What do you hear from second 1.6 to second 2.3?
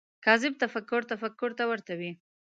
ورته وي